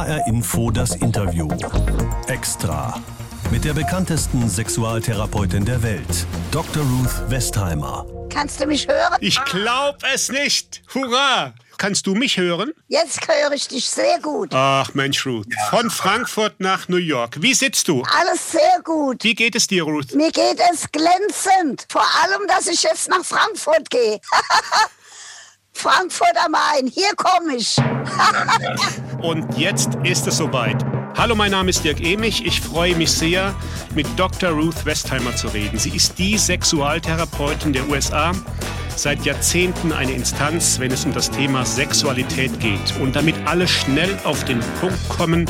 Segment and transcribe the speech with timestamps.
[0.00, 1.46] HR Info das Interview.
[2.26, 2.98] Extra.
[3.50, 6.82] Mit der bekanntesten Sexualtherapeutin der Welt, Dr.
[6.82, 8.06] Ruth Westheimer.
[8.30, 9.18] Kannst du mich hören?
[9.20, 10.80] Ich glaub es nicht.
[10.94, 11.52] Hurra!
[11.76, 12.72] Kannst du mich hören?
[12.88, 14.54] Jetzt höre ich dich sehr gut.
[14.54, 15.46] Ach Mensch, Ruth.
[15.68, 17.36] Von Frankfurt nach New York.
[17.42, 18.02] Wie sitzt du?
[18.18, 19.22] Alles sehr gut.
[19.22, 20.14] Wie geht es dir, Ruth?
[20.14, 21.84] Mir geht es glänzend.
[21.90, 24.18] Vor allem, dass ich jetzt nach Frankfurt gehe.
[25.74, 27.76] Frankfurt am Main, hier komme ich.
[29.22, 30.82] Und jetzt ist es soweit.
[31.14, 32.46] Hallo, mein Name ist Dirk Emich.
[32.46, 33.54] Ich freue mich sehr,
[33.94, 34.50] mit Dr.
[34.50, 35.78] Ruth Westheimer zu reden.
[35.78, 38.32] Sie ist die Sexualtherapeutin der USA,
[38.96, 42.98] seit Jahrzehnten eine Instanz, wenn es um das Thema Sexualität geht.
[42.98, 45.44] Und damit alle schnell auf den Punkt kommen,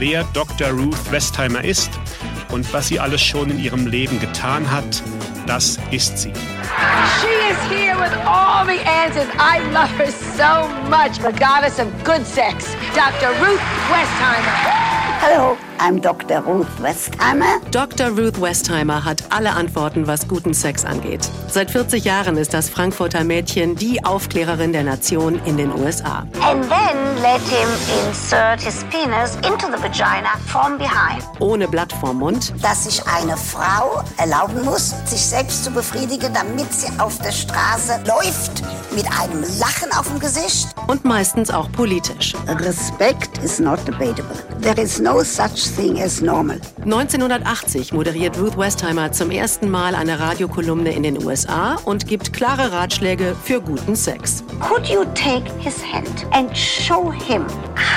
[0.00, 0.70] wer Dr.
[0.70, 1.90] Ruth Westheimer ist
[2.50, 5.00] und was sie alles schon in ihrem Leben getan hat,
[5.46, 6.32] das ist sie.
[7.20, 9.28] She is here with all the answers.
[9.38, 11.18] I love her so much.
[11.18, 13.30] The goddess of good sex, Dr.
[13.40, 13.60] Ruth
[13.90, 14.56] Westheimer.
[15.20, 16.40] Hallo, I'm Dr.
[16.46, 17.60] Ruth Westheimer.
[17.72, 18.10] Dr.
[18.10, 21.28] Ruth Westheimer hat alle Antworten, was guten Sex angeht.
[21.48, 26.24] Seit 40 Jahren ist das Frankfurter Mädchen die Aufklärerin der Nation in den USA.
[26.40, 27.68] and then let him
[28.06, 31.24] insert his penis into the vagina from behind.
[31.40, 36.72] Ohne Blatt vorm Mund, Dass sich eine Frau erlauben muss, sich selbst zu befriedigen, damit
[36.72, 38.62] sie auf der Straße läuft
[38.94, 40.68] mit einem Lachen auf dem Gesicht.
[40.86, 42.34] und meistens auch politisch.
[42.46, 44.36] Respect is not debatable.
[44.60, 46.60] There is no such thing as normal.
[46.84, 52.72] 1980 moderiert Ruth Westheimer zum ersten Mal eine Radiokolumne in den USA und gibt klare
[52.72, 54.44] Ratschläge für guten Sex.
[54.60, 57.44] Could you take his hand and show him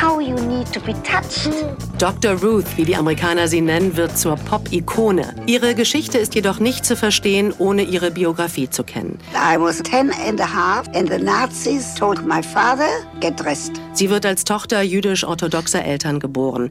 [0.02, 1.52] how you need to be touched?
[1.98, 2.34] Dr.
[2.42, 5.34] Ruth, wie die Amerikaner sie nennen, wird zur Pop-Ikone.
[5.46, 9.18] Ihre Geschichte ist jedoch nicht zu verstehen, ohne ihre Biografie zu kennen.
[9.34, 12.90] I was ten and a half and the Nazis told my father,
[13.22, 13.80] get dressed.
[13.94, 16.70] Sie wird als Tochter jüdisch-orthodoxer Eltern geboren.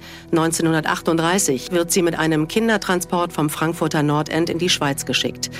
[1.00, 5.50] 1938 wird sie mit einem Kindertransport vom Frankfurter Nordend in die Schweiz geschickt.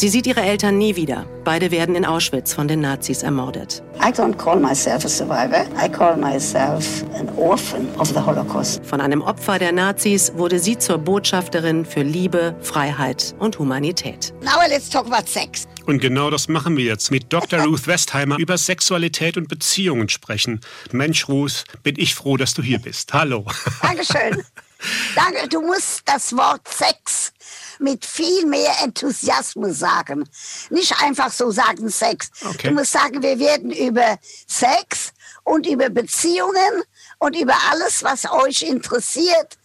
[0.00, 1.26] Sie sieht ihre Eltern nie wieder.
[1.44, 3.82] Beide werden in Auschwitz von den Nazis ermordet.
[3.96, 5.66] I don't call myself a survivor.
[5.76, 8.80] I call myself an orphan of the Holocaust.
[8.86, 14.32] Von einem Opfer der Nazis wurde sie zur Botschafterin für Liebe, Freiheit und Humanität.
[14.40, 15.68] Now let's talk about sex.
[15.84, 17.60] Und genau das machen wir jetzt mit Dr.
[17.64, 20.62] Ruth Westheimer über Sexualität und Beziehungen sprechen.
[20.92, 23.12] Mensch, Ruth, bin ich froh, dass du hier bist.
[23.12, 23.44] Hallo.
[23.82, 24.42] Dankeschön.
[25.14, 27.34] Danke, du musst das Wort Sex
[27.80, 30.28] mit viel mehr Enthusiasmus sagen.
[30.70, 32.30] Nicht einfach so sagen Sex.
[32.44, 32.68] Okay.
[32.68, 35.12] Du musst sagen, wir werden über Sex
[35.44, 36.82] und über Beziehungen
[37.18, 39.58] und über alles, was euch interessiert,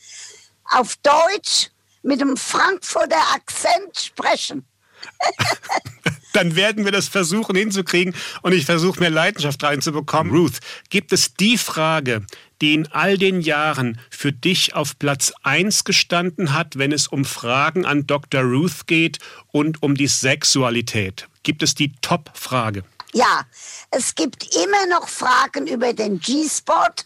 [0.72, 1.70] auf Deutsch
[2.02, 4.66] mit einem Frankfurter Akzent sprechen.
[6.34, 10.36] Dann werden wir das versuchen hinzukriegen und ich versuche mehr Leidenschaft reinzubekommen.
[10.36, 10.60] Ruth,
[10.90, 12.26] gibt es die Frage,
[12.62, 17.26] die in all den Jahren für dich auf Platz 1 gestanden hat, wenn es um
[17.26, 18.42] Fragen an Dr.
[18.42, 19.20] Ruth geht
[19.52, 21.28] und um die Sexualität?
[21.44, 22.84] Gibt es die Top-Frage?
[23.14, 23.46] Ja,
[23.92, 27.04] es gibt immer noch Fragen über den G-Spot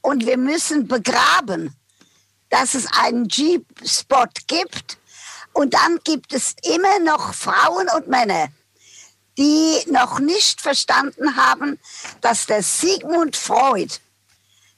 [0.00, 1.74] und wir müssen begraben,
[2.50, 4.98] dass es einen G-Spot gibt.
[5.52, 8.48] Und dann gibt es immer noch Frauen und Männer,
[9.36, 11.78] die noch nicht verstanden haben,
[12.20, 13.94] dass der Sigmund Freud,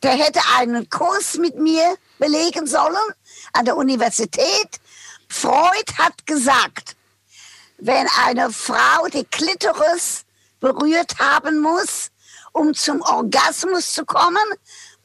[0.02, 2.96] der hätte einen Kurs mit mir belegen sollen
[3.52, 4.80] an der Universität.
[5.28, 6.96] Freud hat gesagt,
[7.78, 10.24] wenn eine Frau die Klitoris
[10.60, 12.10] berührt haben muss,
[12.52, 14.36] um zum Orgasmus zu kommen,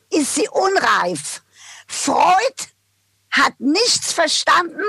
[0.10, 1.42] ist sie unreif.
[1.88, 2.56] Freud
[3.32, 4.84] hat nichts verstanden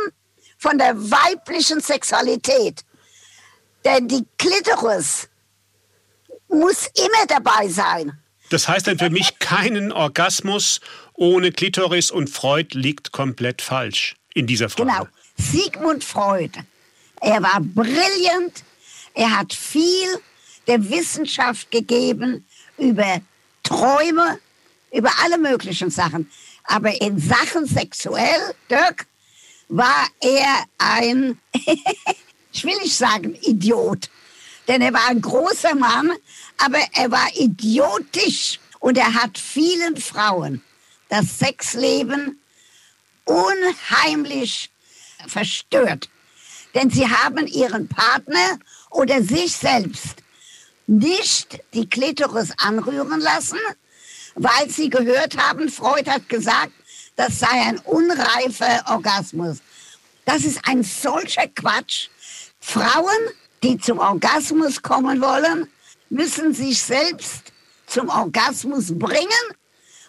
[0.58, 2.84] von der weiblichen Sexualität.
[3.84, 5.28] Denn die Klitoris
[6.48, 8.20] muss immer dabei sein.
[8.50, 10.80] Das heißt dann für mich keinen Orgasmus
[11.14, 14.90] ohne Klitoris und Freud liegt komplett falsch in dieser Frage.
[14.90, 15.08] Genau.
[15.36, 16.52] Sigmund Freud.
[17.20, 18.62] Er war brillant.
[19.14, 20.08] Er hat viel
[20.66, 22.46] der Wissenschaft gegeben
[22.78, 23.20] über
[23.62, 24.38] Träume,
[24.92, 26.30] über alle möglichen Sachen.
[26.64, 29.06] Aber in Sachen sexuell, Dirk,
[29.68, 31.38] war er ein,
[32.52, 34.10] ich will nicht sagen Idiot,
[34.68, 36.10] denn er war ein großer Mann,
[36.58, 40.62] aber er war idiotisch und er hat vielen Frauen
[41.08, 42.40] das Sexleben
[43.24, 44.70] unheimlich
[45.26, 46.08] verstört.
[46.74, 48.58] Denn sie haben ihren Partner
[48.90, 50.16] oder sich selbst
[50.86, 53.58] nicht die Klitoris anrühren lassen,
[54.34, 56.72] weil sie gehört haben, Freud hat gesagt,
[57.16, 59.58] das sei ein unreifer Orgasmus.
[60.26, 62.08] Das ist ein solcher Quatsch.
[62.60, 63.30] Frauen,
[63.62, 65.68] die zum Orgasmus kommen wollen,
[66.10, 67.52] müssen sich selbst
[67.86, 69.28] zum Orgasmus bringen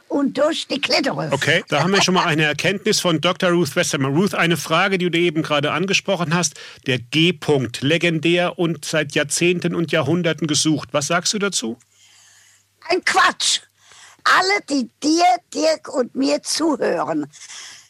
[0.08, 1.32] und durch die Klitoris.
[1.32, 3.52] Okay, da haben wir schon mal eine Erkenntnis von Dr.
[3.52, 4.16] Ruth Westermann.
[4.16, 6.56] Ruth, eine Frage, die du eben gerade angesprochen hast.
[6.86, 10.90] Der G-Punkt, legendär und seit Jahrzehnten und Jahrhunderten gesucht.
[10.92, 11.78] Was sagst du dazu?
[12.90, 13.62] Ein Quatsch.
[14.24, 15.24] Alle, die dir,
[15.54, 17.28] Dirk und mir zuhören,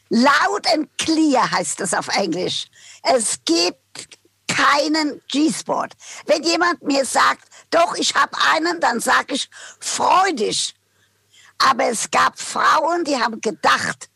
[0.09, 2.65] laut and clear heißt es auf Englisch.
[3.03, 3.79] Es gibt
[4.57, 5.93] keinen G-Sport.
[6.25, 9.49] Wenn jemand mir sagt, doch, ich habe einen, dann sage ich,
[9.79, 10.75] freu dich.
[11.59, 14.09] Aber es gab Frauen, die haben gedacht,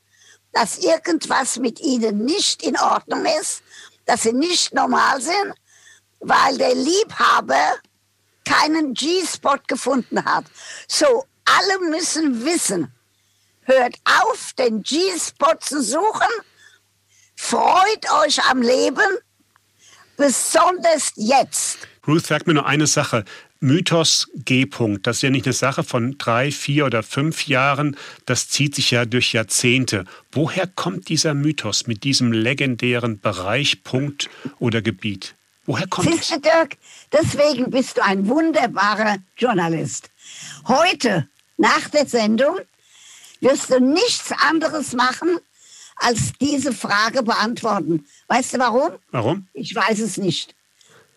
[0.52, 3.62] dass irgendwas mit ihnen nicht in Ordnung ist,
[4.06, 5.54] dass sie nicht normal sind,
[6.20, 7.76] weil der Liebhaber
[8.46, 10.46] keinen G-Spot gefunden hat.
[10.88, 12.94] So, alle müssen wissen,
[13.62, 16.30] hört auf, den G-Spot zu suchen,
[17.36, 19.18] freut euch am Leben,
[20.18, 21.88] besonders jetzt.
[22.08, 23.26] Ruth, sag mir nur eine Sache.
[23.64, 28.50] Mythos G-Punkt, das ist ja nicht eine Sache von drei, vier oder fünf Jahren, das
[28.50, 30.06] zieht sich ja durch Jahrzehnte.
[30.32, 35.36] Woher kommt dieser Mythos mit diesem legendären Bereich, Punkt oder Gebiet?
[35.68, 36.78] Woher kommt Siehst du, Dirk,
[37.12, 40.10] deswegen bist du ein wunderbarer Journalist.
[40.68, 41.28] Heute,
[41.58, 42.58] nach der Sendung,
[43.42, 45.38] wirst du nichts anderes machen,
[46.02, 48.06] als diese Frage beantworten.
[48.28, 48.92] Weißt du warum?
[49.12, 49.48] Warum?
[49.54, 50.56] Ich weiß es nicht.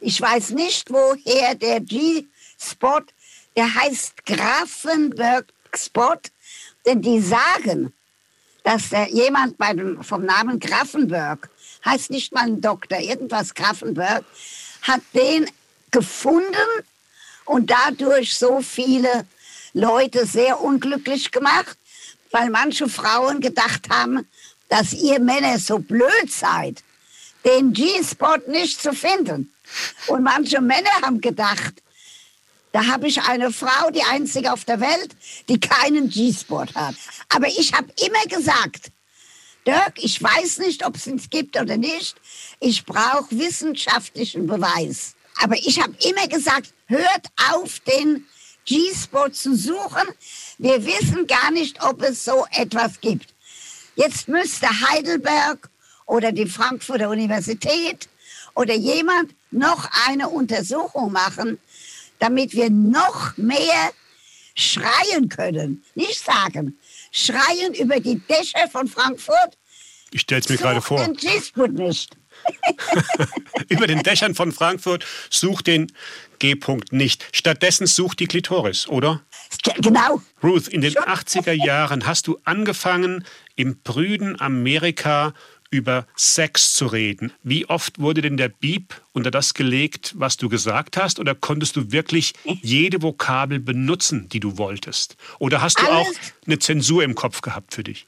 [0.00, 3.00] Ich weiß nicht, woher der G-Spot,
[3.56, 6.20] der heißt Grafenberg-Spot,
[6.84, 7.94] denn die sagen,
[8.62, 11.48] dass der jemand bei dem, vom Namen Grafenberg,
[11.84, 14.24] heißt nicht mal ein Doktor, irgendwas Grafenberg,
[14.82, 15.46] hat den
[15.90, 16.84] gefunden
[17.46, 19.26] und dadurch so viele
[19.72, 21.78] Leute sehr unglücklich gemacht,
[22.30, 24.26] weil manche Frauen gedacht haben,
[24.74, 26.82] dass ihr Männer so blöd seid,
[27.44, 29.54] den G-Spot nicht zu finden.
[30.08, 31.74] Und manche Männer haben gedacht,
[32.72, 35.14] da habe ich eine Frau, die einzige auf der Welt,
[35.48, 36.96] die keinen G-Spot hat.
[37.28, 38.90] Aber ich habe immer gesagt,
[39.64, 42.16] Dirk, ich weiß nicht, ob es ihn gibt oder nicht.
[42.58, 45.14] Ich brauche wissenschaftlichen Beweis.
[45.40, 48.26] Aber ich habe immer gesagt, hört auf, den
[48.64, 50.08] G-Spot zu suchen.
[50.58, 53.33] Wir wissen gar nicht, ob es so etwas gibt.
[53.96, 55.70] Jetzt müsste Heidelberg
[56.06, 58.08] oder die Frankfurter Universität
[58.54, 61.58] oder jemand noch eine Untersuchung machen,
[62.18, 63.92] damit wir noch mehr
[64.54, 65.84] schreien können.
[65.94, 66.78] Nicht sagen,
[67.10, 69.58] schreien über die Dächer von Frankfurt.
[70.10, 70.98] Ich stelle es mir gerade vor.
[70.98, 71.14] Den
[71.74, 72.16] nicht.
[73.68, 75.92] über den Dächern von Frankfurt sucht den
[76.44, 77.24] G-Punkt nicht.
[77.32, 79.22] Stattdessen sucht die Klitoris, oder?
[79.78, 80.20] Genau.
[80.42, 83.24] Ruth, in den 80er Jahren hast du angefangen,
[83.56, 85.32] im prüden Amerika
[85.70, 87.32] über Sex zu reden.
[87.42, 91.18] Wie oft wurde denn der Beep unter das gelegt, was du gesagt hast?
[91.18, 95.16] Oder konntest du wirklich jede Vokabel benutzen, die du wolltest?
[95.38, 96.08] Oder hast du Alles.
[96.08, 96.12] auch
[96.46, 98.06] eine Zensur im Kopf gehabt für dich?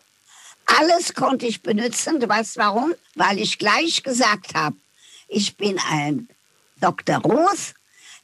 [0.79, 2.21] Alles konnte ich benutzen.
[2.21, 2.93] Du weißt warum?
[3.15, 4.77] Weil ich gleich gesagt habe,
[5.27, 6.29] ich bin ein
[6.81, 7.17] Dr.
[7.17, 7.75] Roos,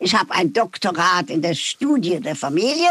[0.03, 2.91] ich habe ein Doktorat in der Studie der Familie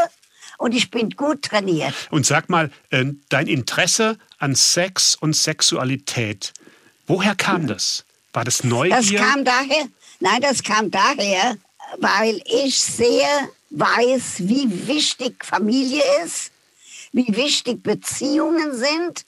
[0.57, 1.93] und ich bin gut trainiert.
[2.09, 6.53] Und sag mal, äh, dein Interesse an Sex und Sexualität,
[7.07, 8.05] woher kam das?
[8.33, 8.95] War das Neugier?
[8.95, 9.87] Das kam daher,
[10.19, 11.57] nein, das kam daher,
[11.97, 16.51] weil ich sehr weiß, wie wichtig Familie ist,
[17.11, 19.25] wie wichtig Beziehungen sind,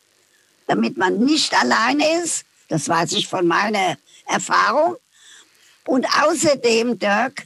[0.67, 2.45] damit man nicht alleine ist.
[2.69, 4.95] Das weiß ich von meiner Erfahrung.
[5.85, 7.45] Und außerdem, Dirk,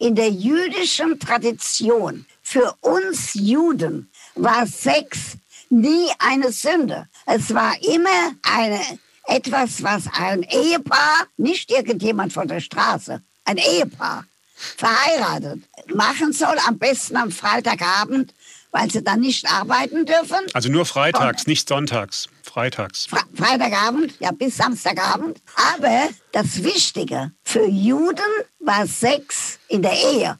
[0.00, 5.36] in der jüdischen Tradition, für uns Juden, war Sex
[5.68, 7.06] nie eine Sünde.
[7.26, 8.80] Es war immer eine,
[9.26, 15.62] etwas, was ein Ehepaar, nicht irgendjemand von der Straße, ein Ehepaar, verheiratet,
[15.94, 18.34] machen soll, am besten am Freitagabend,
[18.72, 20.38] weil sie dann nicht arbeiten dürfen.
[20.52, 22.28] also nur freitags, nicht sonntags.
[22.42, 23.06] Freitags.
[23.06, 25.40] Fre Freitagabend, ja bis Samstagabend.
[25.74, 28.18] Aber das Wichtige für Juden
[28.58, 30.38] war Sex in der Ehe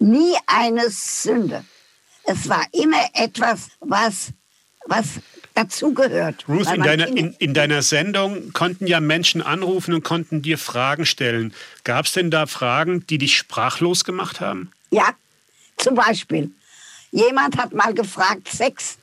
[0.00, 1.64] nie eine Sünde.
[2.24, 4.32] Es war immer etwas, was,
[4.86, 5.20] was
[5.54, 6.44] dazugehört.
[6.48, 11.06] Ruth, in deiner, in, in deiner Sendung konnten ja Menschen anrufen und konnten dir Fragen
[11.06, 11.54] stellen.
[11.84, 14.70] Gab es denn da Fragen, die dich sprachlos gemacht haben?
[14.90, 15.10] Ja,
[15.76, 16.50] zum Beispiel.
[17.12, 18.98] Jemand hat mal gefragt, Sex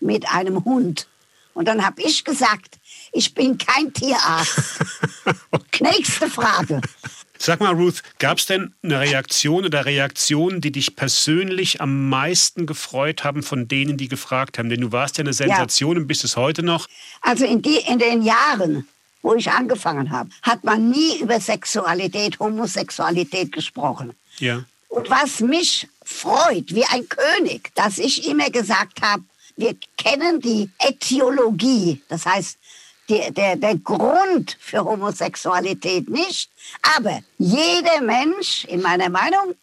[0.00, 1.06] mit einem Hund.
[1.54, 2.78] Und dann habe ich gesagt,
[3.12, 4.80] ich bin kein Tierarzt.
[5.80, 6.80] Nächste Frage.
[7.42, 12.66] Sag mal, Ruth, gab es denn eine Reaktion oder Reaktionen, die dich persönlich am meisten
[12.66, 14.68] gefreut haben von denen, die gefragt haben?
[14.68, 16.86] Denn du warst ja eine Sensation und bist es heute noch.
[17.22, 18.86] Also in, die, in den Jahren,
[19.22, 24.12] wo ich angefangen habe, hat man nie über Sexualität, Homosexualität gesprochen.
[24.38, 24.64] Ja.
[24.88, 29.24] Und was mich freut, wie ein König, dass ich immer gesagt habe,
[29.56, 32.56] Wir kennen die Ätiologie, das heißt
[33.10, 36.50] die, der, der Grund für Homosexualität nicht.
[36.96, 39.54] Aber jeder Mensch, in meiner Meinung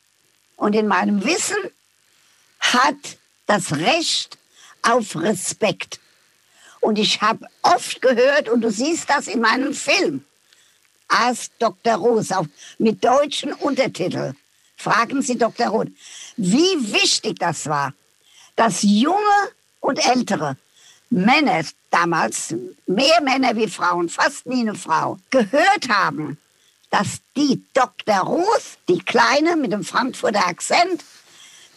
[0.57, 1.57] und in meinem Wissen,
[2.59, 4.37] hat das Recht
[4.83, 5.99] auf Respekt.
[6.79, 10.25] Und ich habe oft gehört, und du siehst das in meinem Film,
[11.07, 11.95] Ask Dr.
[11.95, 14.33] Roth mit deutschen Untertitel.
[14.75, 15.69] Fragen Sie Dr.
[15.69, 15.87] Roth,
[16.38, 17.94] wie wichtig das war,
[18.56, 19.17] dass junge
[19.79, 20.58] und ältere
[21.10, 22.53] Männer damals,
[22.86, 26.38] mehr Männer wie Frauen, fast nie eine Frau, gehört haben,
[26.89, 28.20] dass die Dr.
[28.20, 31.03] Ruth, die Kleine mit dem Frankfurter Akzent,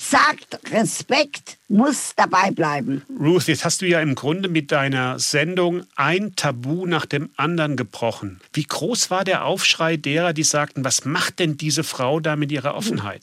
[0.01, 3.03] sagt, Respekt muss dabei bleiben.
[3.21, 7.77] Ruth, jetzt hast du ja im Grunde mit deiner Sendung ein Tabu nach dem anderen
[7.77, 8.41] gebrochen.
[8.55, 12.51] Wie groß war der Aufschrei derer, die sagten, was macht denn diese Frau da mit
[12.51, 13.23] ihrer Offenheit?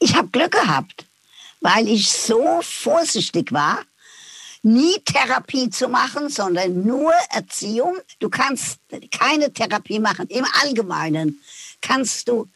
[0.00, 1.06] Ich habe Glück gehabt,
[1.60, 3.84] weil ich so vorsichtig war
[4.62, 7.98] nie Therapie zu machen, sondern nur Erziehung.
[8.18, 8.80] Du kannst
[9.10, 10.26] keine Therapie machen.
[10.28, 11.40] Im Allgemeinen
[11.80, 12.48] kannst du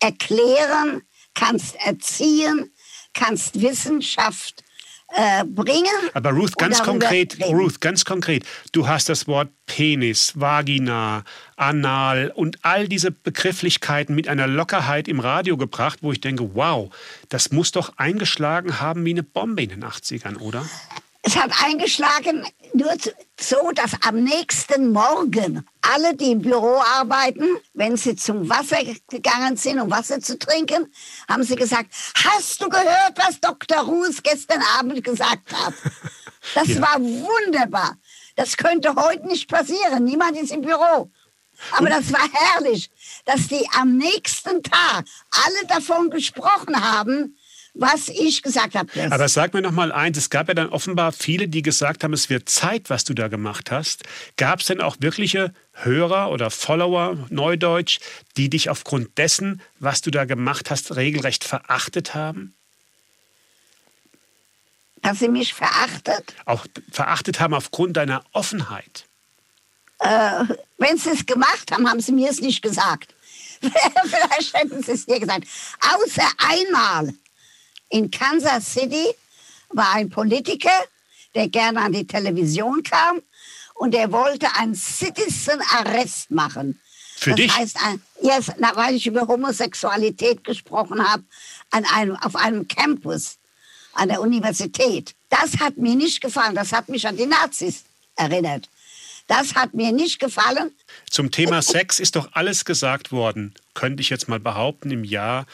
[0.00, 1.02] erklären,
[1.34, 2.72] kannst erziehen,
[3.14, 4.64] kannst Wissenschaft
[5.08, 5.86] äh, bringen.
[6.14, 7.54] Aber Ruth, ganz konkret, reden.
[7.54, 11.24] Ruth, ganz konkret, du hast das Wort Penis, Vagina,
[11.56, 16.90] Anal und all diese Begrifflichkeiten mit einer Lockerheit im Radio gebracht, wo ich denke, wow,
[17.28, 20.64] das muss doch eingeschlagen haben wie eine Bombe in den 80ern, oder?
[21.26, 22.94] Es hat eingeschlagen nur
[23.40, 28.78] so, dass am nächsten Morgen alle, die im Büro arbeiten, wenn sie zum Wasser
[29.08, 30.86] gegangen sind, um Wasser zu trinken,
[31.28, 33.78] haben sie gesagt, hast du gehört, was Dr.
[33.78, 35.74] Ruß gestern Abend gesagt hat?
[36.54, 36.80] Das ja.
[36.80, 37.96] war wunderbar.
[38.36, 40.04] Das könnte heute nicht passieren.
[40.04, 41.10] Niemand ist im Büro.
[41.72, 42.88] Aber das war herrlich,
[43.24, 47.35] dass die am nächsten Tag alle davon gesprochen haben,
[47.78, 48.90] was ich gesagt habe.
[49.10, 52.12] Aber sag mir noch mal eins, es gab ja dann offenbar viele, die gesagt haben,
[52.12, 54.04] es wird Zeit, was du da gemacht hast.
[54.36, 58.00] Gab es denn auch wirkliche Hörer oder Follower, Neudeutsch,
[58.36, 62.54] die dich aufgrund dessen, was du da gemacht hast, regelrecht verachtet haben?
[65.02, 66.34] Dass sie mich verachtet?
[66.46, 69.04] Auch verachtet haben aufgrund deiner Offenheit.
[70.00, 70.44] Äh,
[70.78, 73.14] wenn sie es gemacht haben, haben sie mir es nicht gesagt.
[73.60, 75.46] Vielleicht hätten sie es dir gesagt.
[75.80, 77.14] Außer einmal
[77.88, 79.06] in Kansas City
[79.70, 80.84] war ein Politiker,
[81.34, 83.20] der gerne an die Television kam
[83.74, 86.80] und er wollte einen Citizen Arrest machen.
[87.16, 87.56] Für das dich?
[87.56, 87.78] Heißt,
[88.22, 91.24] yes, weil ich über Homosexualität gesprochen habe,
[91.70, 93.38] an einem, auf einem Campus
[93.94, 95.14] an der Universität.
[95.30, 96.54] Das hat mir nicht gefallen.
[96.54, 98.68] Das hat mich an die Nazis erinnert.
[99.26, 100.70] Das hat mir nicht gefallen.
[101.10, 105.46] Zum Thema Sex ist doch alles gesagt worden, könnte ich jetzt mal behaupten, im Jahr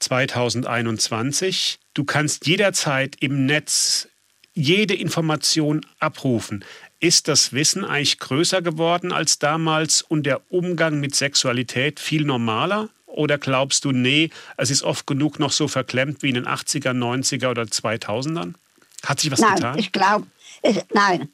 [0.00, 1.78] 2021.
[1.94, 4.08] Du kannst jederzeit im Netz
[4.54, 6.64] jede Information abrufen.
[7.00, 12.90] Ist das Wissen eigentlich größer geworden als damals und der Umgang mit Sexualität viel normaler?
[13.06, 16.92] Oder glaubst du, nee, es ist oft genug noch so verklemmt wie in den 80er,
[16.92, 18.54] 90er oder 2000ern?
[19.04, 19.78] Hat sich was nein, getan?
[19.78, 20.26] Ich glaube,
[20.92, 21.28] nein,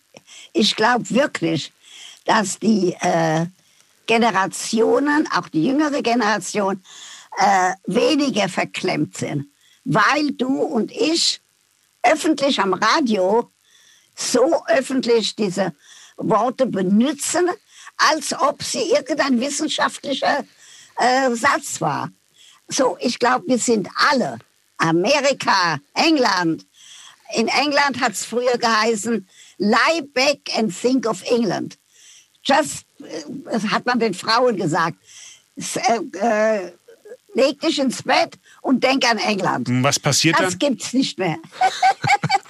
[0.52, 1.72] ich glaube wirklich,
[2.28, 3.46] dass die äh,
[4.06, 6.84] Generationen, auch die jüngere Generation,
[7.38, 9.46] äh, weniger verklemmt sind,
[9.84, 11.40] weil du und ich
[12.02, 13.50] öffentlich am Radio
[14.14, 15.74] so öffentlich diese
[16.18, 17.48] Worte benutzen,
[17.96, 20.44] als ob sie irgendein wissenschaftlicher
[20.98, 22.10] äh, Satz war.
[22.68, 24.38] So, ich glaube, wir sind alle,
[24.76, 26.66] Amerika, England.
[27.34, 31.78] In England hat es früher geheißen, lie back and think of England
[32.48, 32.86] just,
[33.44, 34.96] das hat man den Frauen gesagt,
[35.56, 36.72] äh, äh,
[37.34, 39.68] leg dich ins Bett und denk an England.
[39.82, 40.50] Was passiert das dann?
[40.50, 41.36] Das gibt's nicht mehr.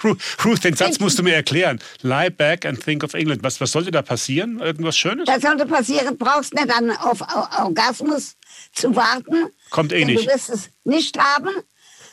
[0.45, 1.79] Ruth, den Satz musst du mir erklären.
[2.01, 3.43] Lie back and think of England.
[3.43, 4.59] Was, was sollte da passieren?
[4.59, 5.25] Irgendwas Schönes?
[5.25, 6.17] Das sollte passieren.
[6.17, 7.21] Brauchst nicht dann auf
[7.59, 8.37] Orgasmus
[8.73, 9.49] zu warten.
[9.69, 10.25] Kommt eh nicht.
[10.25, 11.49] Du wirst es nicht haben.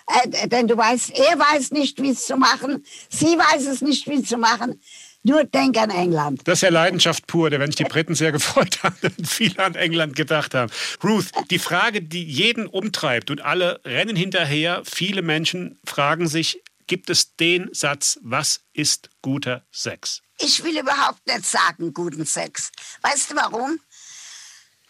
[0.08, 2.84] Äh, denn du weißt, er weiß nicht, wie es zu machen.
[3.08, 4.80] Sie weiß es nicht, wie es zu machen.
[5.26, 6.42] Nur denk an England.
[6.44, 9.58] Das ist ja Leidenschaft pur, da werden sich die Briten sehr gefreut haben, wenn viele
[9.58, 10.70] an England gedacht haben.
[11.02, 17.10] Ruth, die Frage, die jeden umtreibt und alle rennen hinterher, viele Menschen fragen sich, gibt
[17.10, 20.22] es den Satz, was ist guter Sex?
[20.38, 22.70] Ich will überhaupt nicht sagen guten Sex.
[23.02, 23.80] Weißt du warum?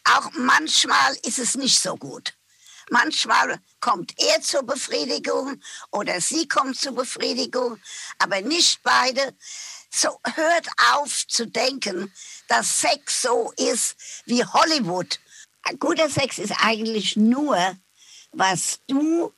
[0.05, 2.35] Auch manchmal ist es nicht so gut.
[2.91, 7.79] Manchmal kommt er zur Befriedigung oder sie kommt zur Befriedigung,
[8.19, 9.35] aber nicht beide.
[9.97, 12.13] So hört auf zu denken,
[12.49, 15.19] dass Sex so ist wie Hollywood.
[15.63, 17.57] Ein guter Sex ist eigentlich nur,
[18.33, 19.33] was du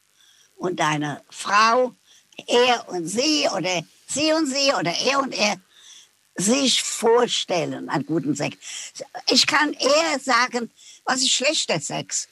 [0.56, 1.94] und deine Frau,
[2.48, 5.60] er und sie oder sie und sie oder er und er
[6.34, 8.56] sich vorstellen, einen guten Sex.
[9.30, 10.72] Ich kann eher sagen,
[11.04, 12.26] was ist schlechter Sex?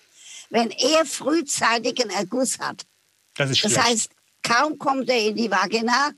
[0.51, 2.87] Wenn er frühzeitig einen Erguss hat.
[3.35, 4.11] Das ist Das heißt,
[4.43, 6.11] kaum kommt er in die Vagina,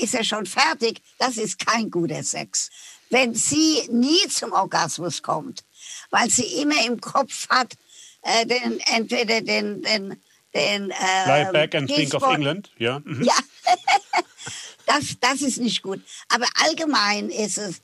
[0.00, 1.00] ist er schon fertig.
[1.18, 2.70] Das ist kein guter Sex.
[3.10, 5.64] Wenn sie nie zum Orgasmus kommt,
[6.10, 7.74] weil sie immer im Kopf hat,
[8.22, 10.20] äh, den, entweder den, den,
[10.54, 12.70] den äh, Lie back and think of England.
[12.78, 13.00] Ja.
[13.00, 13.22] mhm.
[13.22, 13.36] Ja,
[14.86, 16.00] das, das ist nicht gut.
[16.28, 17.80] Aber allgemein ist es,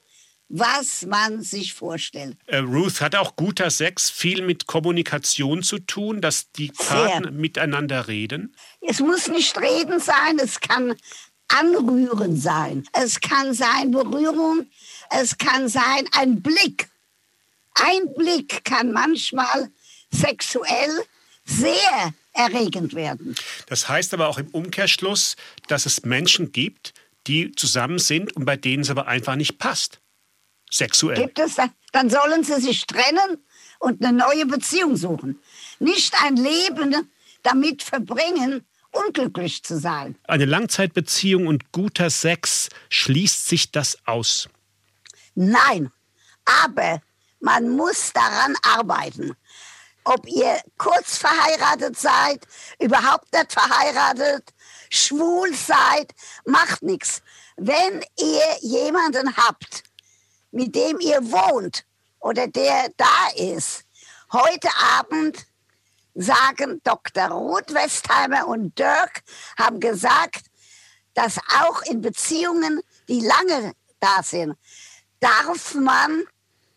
[0.49, 2.37] was man sich vorstellt.
[2.47, 6.87] Äh, Ruth hat auch guter Sex viel mit Kommunikation zu tun, dass die Sehr.
[6.87, 8.55] Partner miteinander reden.
[8.81, 10.95] Es muss nicht reden sein, es kann
[11.49, 12.87] anrühren sein.
[12.93, 14.67] Es kann sein Berührung,
[15.11, 16.89] es kann sein ein Blick.
[17.75, 19.71] Ein Blick kann manchmal
[20.11, 21.05] sexuell
[21.45, 23.35] sehr erregend werden.
[23.67, 25.37] Das heißt aber auch im Umkehrschluss,
[25.69, 26.95] dass es Menschen gibt,
[27.27, 30.01] die zusammen sind und bei denen es aber einfach nicht passt.
[30.71, 31.21] Sexuell.
[31.21, 33.39] Gibt es dann, dann sollen sie sich trennen
[33.79, 35.39] und eine neue Beziehung suchen.
[35.79, 37.09] Nicht ein Leben
[37.43, 40.17] damit verbringen, unglücklich zu sein.
[40.25, 44.49] Eine Langzeitbeziehung und guter Sex schließt sich das aus.
[45.35, 45.91] Nein,
[46.45, 47.03] aber
[47.41, 49.37] man muss daran arbeiten.
[50.05, 52.47] Ob ihr kurz verheiratet seid,
[52.79, 54.53] überhaupt nicht verheiratet,
[54.91, 57.23] schwul seid, macht nichts.
[57.57, 59.83] Wenn ihr jemanden habt,
[60.51, 61.87] mit dem ihr wohnt
[62.21, 63.85] oder der da ist,
[64.31, 65.47] heute Abend
[66.15, 67.29] sagen Dr.
[67.29, 69.23] Ruth Westheimer und Dirk
[69.59, 70.47] haben gesagt,
[71.15, 74.55] dass auch in Beziehungen, die lange da sind,
[75.21, 76.25] darf man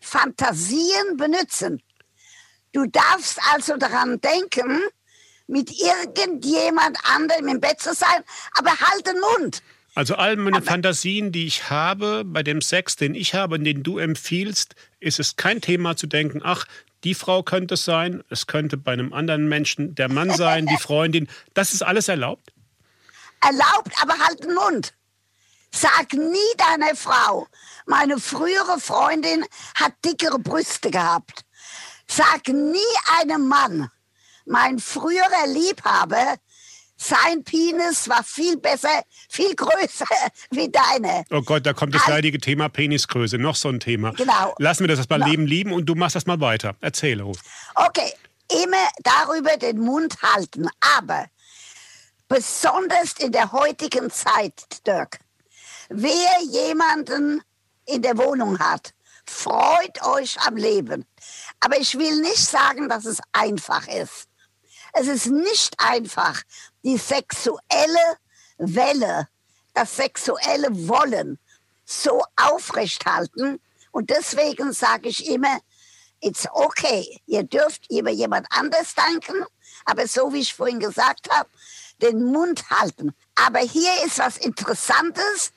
[0.00, 1.82] Fantasien benutzen.
[2.72, 4.82] Du darfst also daran denken,
[5.46, 8.22] mit irgendjemand anderem im Bett zu sein,
[8.54, 9.62] aber halt den Mund.
[9.94, 13.82] Also all meine Fantasien, die ich habe bei dem Sex, den ich habe und den
[13.82, 16.66] du empfiehlst, ist es kein Thema zu denken, ach,
[17.04, 20.76] die Frau könnte es sein, es könnte bei einem anderen Menschen der Mann sein, die
[20.76, 21.28] Freundin.
[21.54, 22.52] Das ist alles erlaubt?
[23.40, 24.94] Erlaubt, aber halt den Mund.
[25.70, 27.46] Sag nie deiner Frau,
[27.86, 31.44] meine frühere Freundin hat dickere Brüste gehabt.
[32.08, 32.80] Sag nie
[33.20, 33.90] einem Mann,
[34.46, 36.36] mein früherer Liebhaber,
[37.00, 40.04] sein Penis war viel besser, viel größer
[40.50, 41.24] wie deine.
[41.30, 44.10] Oh Gott, da kommt das Al- leidige Thema Penisgröße, noch so ein Thema.
[44.12, 44.54] Genau.
[44.58, 45.28] Lassen wir das mal Genau.
[45.30, 46.74] leben lieben und du machst das mal weiter.
[46.80, 47.38] Erzähle, Ruth.
[47.76, 48.12] Okay,
[48.64, 51.26] immer darüber den Mund halten, aber
[52.28, 55.18] besonders in der heutigen Zeit, Dirk,
[55.88, 57.42] wer jemanden
[57.86, 58.92] in der Wohnung hat,
[59.26, 61.04] freut euch am Leben.
[61.60, 64.27] Aber ich will nicht sagen, dass es einfach ist.
[64.92, 66.42] Es ist nicht einfach,
[66.82, 68.16] die sexuelle
[68.58, 69.28] Welle,
[69.74, 71.38] das sexuelle Wollen
[71.84, 73.60] so aufrechthalten.
[73.92, 75.60] Und deswegen sage ich immer,
[76.20, 77.20] it's okay.
[77.26, 79.44] Ihr dürft über jemand anders denken,
[79.84, 81.48] aber so wie ich vorhin gesagt habe,
[82.02, 83.14] den Mund halten.
[83.34, 85.52] Aber hier ist was Interessantes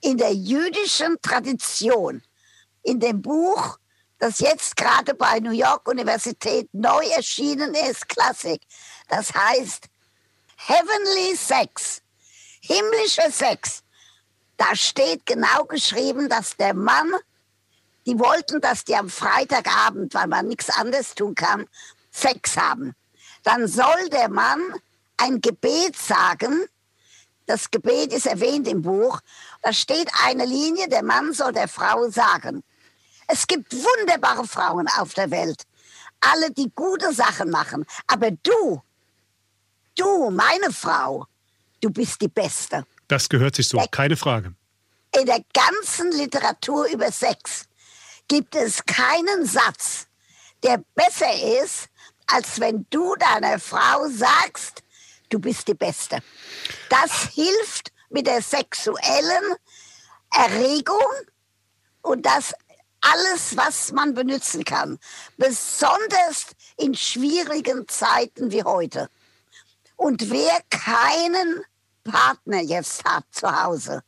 [0.00, 2.22] in der jüdischen Tradition.
[2.82, 3.78] In dem Buch,
[4.24, 8.62] das jetzt gerade bei New York Universität neu erschienen ist, Klassik.
[9.10, 9.84] Das heißt
[10.56, 12.00] Heavenly Sex,
[12.62, 13.82] himmlischer Sex.
[14.56, 17.12] Da steht genau geschrieben, dass der Mann
[18.06, 21.66] die wollten, dass die am Freitagabend, weil man nichts anderes tun kann,
[22.10, 22.94] Sex haben.
[23.42, 24.62] Dann soll der Mann
[25.18, 26.64] ein Gebet sagen.
[27.44, 29.20] Das Gebet ist erwähnt im Buch.
[29.60, 32.64] Da steht eine Linie, der Mann soll der Frau sagen.
[33.26, 35.62] Es gibt wunderbare Frauen auf der Welt.
[36.20, 37.84] Alle, die gute Sachen machen.
[38.06, 38.82] Aber du,
[39.96, 41.26] du, meine Frau,
[41.80, 42.86] du bist die Beste.
[43.08, 44.54] Das gehört sich so, keine Frage.
[45.18, 47.66] In der ganzen Literatur über Sex
[48.28, 50.06] gibt es keinen Satz,
[50.62, 51.32] der besser
[51.62, 51.88] ist,
[52.26, 54.82] als wenn du deiner Frau sagst,
[55.28, 56.20] du bist die Beste.
[56.88, 59.54] Das hilft mit der sexuellen
[60.30, 60.96] Erregung
[62.02, 62.54] und das
[63.12, 64.98] alles, was man benutzen kann.
[65.36, 69.08] Besonders in schwierigen Zeiten wie heute.
[69.96, 71.64] Und wer keinen
[72.04, 74.02] Partner jetzt hat zu Hause,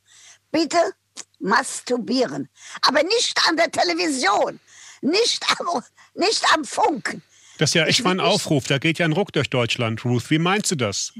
[0.51, 0.95] bitte
[1.39, 2.49] masturbieren.
[2.83, 4.61] Aber nicht an der Television,
[5.01, 5.83] nicht am,
[6.15, 7.21] nicht am Funk.
[7.59, 8.67] Das ist ja echt mal ein Aufruf.
[8.67, 10.31] Da geht ja ein Ruck durch Deutschland, Ruth.
[10.31, 11.13] Wie meinst du das?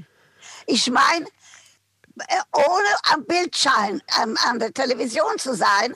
[0.67, 1.27] Ich meine,
[2.19, 5.95] äh, ohne am Bildschirm an, an der Television zu sein,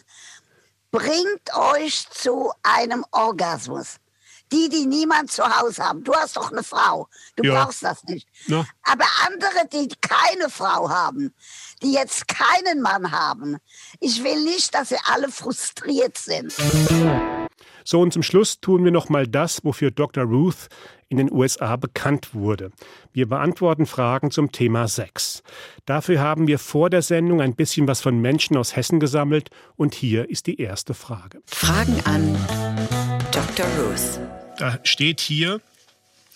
[0.90, 3.96] bringt euch zu einem Orgasmus.
[4.52, 6.02] Die, die niemand zu Hause haben.
[6.02, 7.08] Du hast doch eine Frau.
[7.36, 7.62] Du Ja.
[7.64, 8.26] brauchst das nicht.
[8.48, 8.66] Na.
[8.82, 11.32] Aber andere, die keine Frau haben,
[11.82, 13.58] die jetzt keinen Mann haben.
[14.00, 16.52] Ich will nicht, dass sie alle frustriert sind.
[17.84, 20.24] So, und zum Schluss tun wir noch mal das, wofür Dr.
[20.24, 20.68] Ruth
[21.08, 22.70] in den USA bekannt wurde.
[23.12, 25.42] Wir beantworten Fragen zum Thema Sex.
[25.84, 29.94] Dafür haben wir vor der Sendung ein bisschen was von Menschen aus Hessen gesammelt und
[29.94, 31.42] hier ist die erste Frage.
[31.46, 32.36] Fragen an
[33.32, 33.66] Dr.
[33.78, 34.20] Ruth.
[34.58, 35.60] Da steht hier,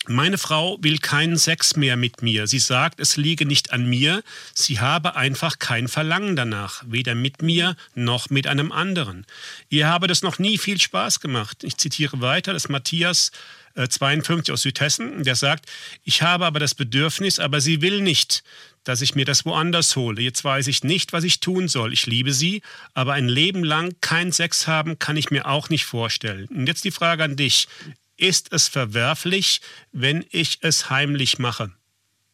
[0.06, 2.46] meine Frau will keinen Sex mehr mit mir.
[2.46, 4.22] Sie sagt, es liege nicht an mir.
[4.54, 9.26] Sie habe einfach kein Verlangen danach, weder mit mir noch mit einem anderen.
[9.68, 11.64] Ihr habe das noch nie viel Spaß gemacht.
[11.64, 13.30] Ich zitiere weiter, das Matthias
[13.76, 15.66] 52 äh, aus Südhessen, der sagt,
[16.04, 18.44] ich habe aber das Bedürfnis, aber sie will nicht,
[18.84, 20.20] dass ich mir das woanders hole.
[20.20, 21.92] Jetzt weiß ich nicht, was ich tun soll.
[21.92, 22.62] Ich liebe sie,
[22.92, 26.46] aber ein Leben lang kein Sex haben kann ich mir auch nicht vorstellen.
[26.48, 27.66] Und jetzt die Frage an dich
[28.16, 29.60] ist es verwerflich,
[29.92, 31.72] wenn ich es heimlich mache?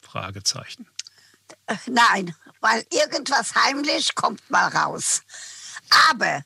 [0.00, 0.86] Fragezeichen.
[1.86, 5.22] Nein, weil irgendwas heimlich kommt mal raus.
[6.10, 6.42] Aber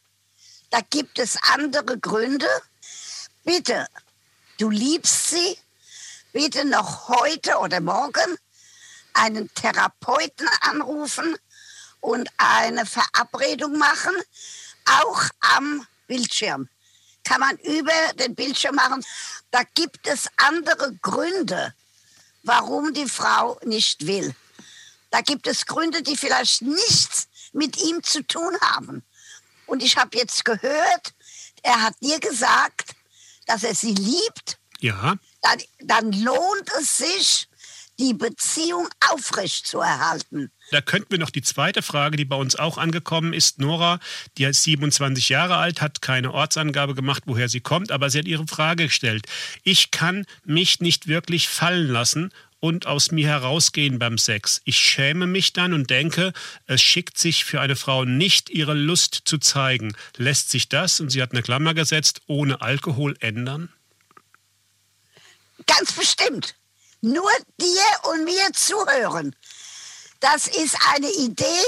[0.70, 2.48] da gibt es andere Gründe.
[3.44, 3.86] Bitte,
[4.58, 5.58] du liebst sie,
[6.32, 8.38] bitte noch heute oder morgen
[9.14, 11.36] einen Therapeuten anrufen
[12.00, 14.14] und eine Verabredung machen,
[14.84, 16.68] auch am Bildschirm
[17.24, 19.04] kann man über den Bildschirm machen.
[19.50, 21.74] Da gibt es andere Gründe,
[22.42, 24.34] warum die Frau nicht will.
[25.10, 29.02] Da gibt es Gründe, die vielleicht nichts mit ihm zu tun haben.
[29.66, 31.14] Und ich habe jetzt gehört,
[31.62, 32.90] er hat dir gesagt,
[33.46, 34.58] dass er sie liebt.
[34.80, 35.14] Ja.
[35.40, 37.48] Dann, dann lohnt es sich,
[37.98, 40.50] die Beziehung aufrechtzuerhalten.
[40.70, 43.60] Da könnten wir noch die zweite Frage, die bei uns auch angekommen ist.
[43.60, 44.00] Nora,
[44.38, 48.26] die ist 27 Jahre alt, hat keine Ortsangabe gemacht, woher sie kommt, aber sie hat
[48.26, 49.26] ihre Frage gestellt.
[49.62, 52.30] Ich kann mich nicht wirklich fallen lassen
[52.60, 54.62] und aus mir herausgehen beim Sex.
[54.64, 56.32] Ich schäme mich dann und denke,
[56.66, 59.94] es schickt sich für eine Frau nicht, ihre Lust zu zeigen.
[60.16, 63.68] Lässt sich das, und sie hat eine Klammer gesetzt, ohne Alkohol ändern?
[65.66, 66.56] Ganz bestimmt
[67.04, 69.36] nur dir und mir zuhören.
[70.20, 71.64] Das ist eine Idee,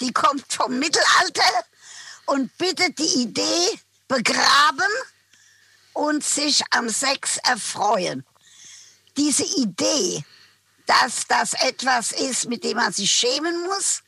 [0.00, 1.64] die kommt vom Mittelalter
[2.24, 4.90] und bitte die Idee begraben
[5.92, 8.24] und sich am Sex erfreuen.
[9.18, 10.24] Diese Idee,
[10.86, 14.02] dass das etwas ist, mit dem man sich schämen muss,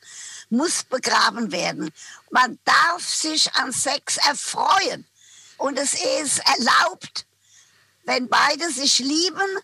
[0.48, 1.92] muss begraben werden.
[2.30, 5.06] Man darf sich am Sex erfreuen.
[5.58, 7.26] Und es ist erlaubt,
[8.04, 9.58] wenn beide sich lieben,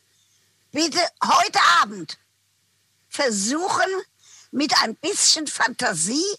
[0.70, 2.18] bitte heute Abend
[3.08, 3.90] versuchen,
[4.50, 6.36] mit ein bisschen Fantasie,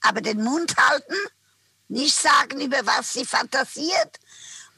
[0.00, 1.16] aber den Mund halten,
[1.88, 4.18] nicht sagen, über was sie fantasiert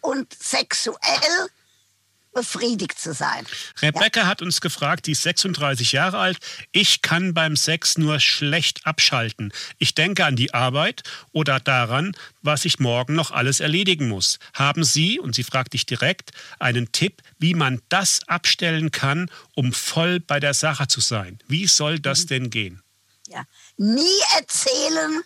[0.01, 1.51] und sexuell
[2.33, 3.47] befriedigt zu sein.
[3.81, 4.27] Rebecca ja.
[4.27, 6.39] hat uns gefragt, die ist 36 Jahre alt.
[6.73, 9.53] Ich kann beim Sex nur schlecht abschalten.
[9.79, 14.39] Ich denke an die Arbeit oder daran, was ich morgen noch alles erledigen muss.
[14.55, 19.73] Haben Sie, und sie fragt dich direkt, einen Tipp, wie man das abstellen kann, um
[19.73, 21.39] voll bei der Sache zu sein?
[21.47, 22.29] Wie soll das mhm.
[22.29, 22.83] denn gehen?
[23.29, 23.45] Ja.
[23.77, 25.23] Nie erzählen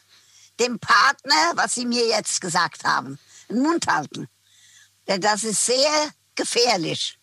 [0.60, 3.18] dem Partner, was Sie mir jetzt gesagt haben.
[3.48, 4.28] Den Mund halten.
[5.08, 7.18] Denn das ist sehr gefährlich.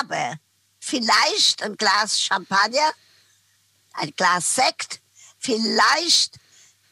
[0.00, 0.38] Aber
[0.80, 2.92] vielleicht ein Glas Champagner,
[3.94, 5.00] ein Glas Sekt,
[5.38, 6.38] vielleicht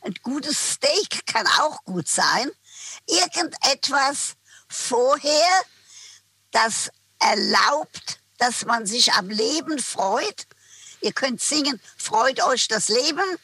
[0.03, 2.51] ein gutes Steak kann auch gut sein.
[3.07, 4.37] Irgendetwas
[4.69, 5.63] vorher,
[6.53, 10.47] das erlaubt, dass man sich am Leben freut.
[11.01, 13.39] Ihr könnt singen, freut euch das Leben.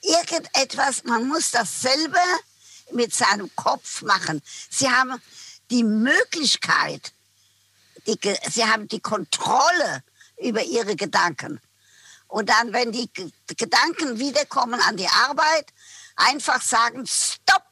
[0.00, 2.20] Irgendetwas, man muss dasselbe
[2.92, 4.42] mit seinem Kopf machen.
[4.70, 5.20] Sie haben
[5.70, 7.12] die Möglichkeit,
[8.06, 8.18] die,
[8.50, 10.02] sie haben die Kontrolle
[10.38, 11.60] über ihre Gedanken.
[12.28, 13.08] Und dann, wenn die
[13.56, 15.72] Gedanken wiederkommen an die Arbeit,
[16.16, 17.62] einfach sagen, stopp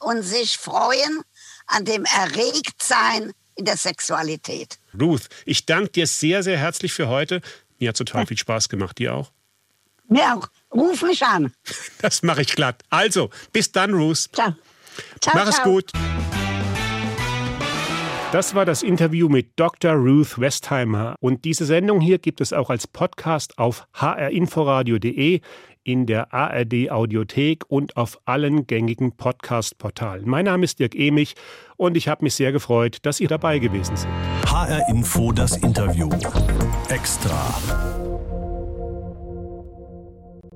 [0.00, 1.22] und sich freuen
[1.66, 4.78] an dem Erregtsein in der Sexualität.
[4.98, 7.40] Ruth, ich danke dir sehr, sehr herzlich für heute.
[7.78, 8.98] Mir hat total viel Spaß gemacht.
[8.98, 9.32] Dir auch?
[10.08, 10.48] Mir auch.
[10.72, 11.52] Ruf mich an.
[12.00, 12.82] Das mache ich glatt.
[12.90, 14.28] Also, bis dann, Ruth.
[14.32, 14.54] Ciao.
[15.20, 15.58] ciao Mach ciao.
[15.58, 15.92] es gut.
[18.30, 19.94] Das war das Interview mit Dr.
[19.94, 21.14] Ruth Westheimer.
[21.20, 25.40] Und diese Sendung hier gibt es auch als Podcast auf hrinforadio.de,
[25.82, 30.28] in der ARD Audiothek und auf allen gängigen Podcast-Portalen.
[30.28, 31.36] Mein Name ist Dirk Emich
[31.78, 34.10] und ich habe mich sehr gefreut, dass ihr dabei gewesen seid.
[34.46, 36.10] HR Info das Interview.
[36.90, 37.54] Extra.